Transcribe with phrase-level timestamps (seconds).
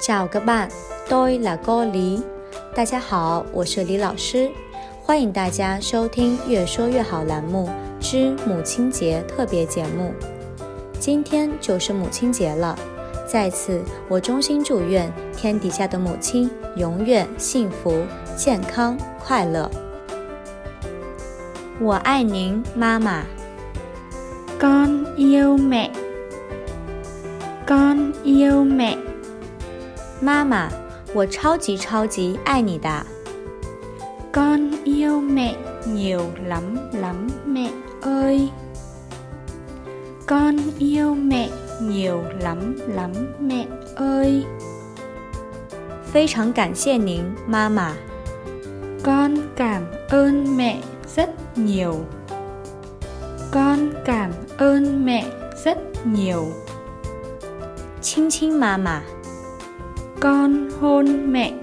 [0.00, 0.68] Chào các bạn,
[1.10, 1.40] tôi。
[2.74, 4.48] 大家好，我是李老师，
[5.02, 7.68] 欢迎大家收听《越说越好》栏目
[8.00, 10.14] 之母亲节特别节目。
[11.00, 12.78] 今天就是母亲节了，
[13.26, 18.04] 在此我衷心祝愿天底下的母亲永远幸福、
[18.36, 19.68] 健康、快乐。
[21.80, 23.24] 我爱您，妈妈。
[24.60, 25.90] Con yêu mẹ.
[27.66, 29.07] Con yêu mẹ.
[30.21, 30.69] 妈妈，
[31.13, 33.05] 我超级超级爱你的。
[34.31, 37.69] Con yêu mẹ nhiều lắm lắm mẹ
[38.01, 38.49] ơi.
[40.25, 41.49] Con yêu mẹ
[41.81, 44.45] nhiều lắm lắm mẹ ơi.
[46.13, 47.93] 非常感谢您，妈妈。
[49.03, 50.81] Con cảm ơn mẹ
[51.15, 52.05] rất nhiều.
[53.51, 55.25] Con cảm ơn mẹ
[55.65, 56.45] rất nhiều.
[58.01, 59.01] 亲亲妈妈，
[60.19, 61.53] Con hôn mẹ.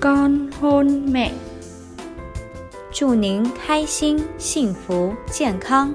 [0.00, 1.32] Con hôn mẹ.
[2.98, 5.94] 祝您开心、幸福、健康。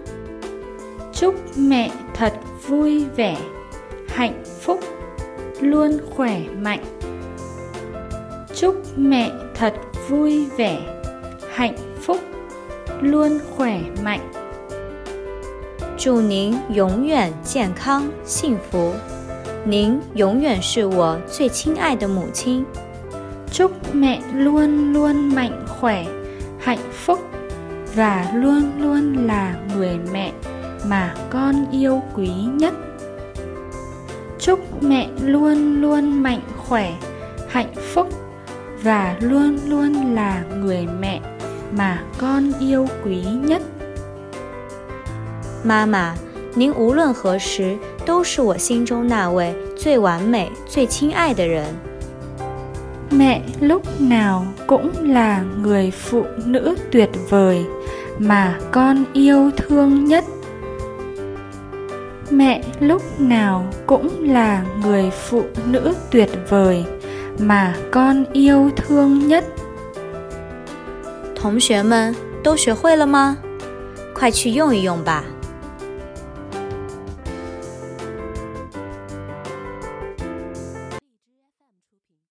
[1.11, 2.33] Chúc mẹ thật
[2.67, 3.37] vui vẻ,
[4.07, 4.79] hạnh phúc,
[5.61, 6.83] luôn khỏe mạnh.
[8.55, 9.73] Chúc mẹ thật
[10.09, 10.79] vui vẻ,
[11.51, 12.17] hạnh phúc,
[13.01, 14.21] luôn khỏe mạnh.
[15.97, 18.93] 祝您永远健康、幸福。
[19.65, 22.65] 您永远是我最亲爱的母亲。
[23.51, 26.05] Chúc mẹ luôn luôn mạnh khỏe,
[26.59, 27.19] hạnh phúc
[27.95, 30.31] và luôn luôn là người mẹ
[30.87, 32.73] mà con yêu quý nhất.
[34.39, 36.93] Chúc mẹ luôn luôn mạnh khỏe,
[37.49, 38.07] hạnh phúc
[38.83, 41.19] và luôn luôn là người mẹ
[41.71, 43.61] mà con yêu quý nhất.
[45.63, 46.15] 妈妈，
[46.55, 51.65] 您无论何时 都是我心中那位最完美、最亲爱的人。
[53.09, 57.65] Mẹ lúc nào cũng là người phụ nữ tuyệt vời
[58.19, 60.23] mà con yêu thương nhất.
[62.29, 66.85] Mẹ lúc nào cũng là người phụ nữ tuyệt vời
[67.39, 69.43] mà con yêu thương nhất.
[71.35, 73.37] 同学们都学会了吗？
[74.13, 75.23] 快去用一用吧。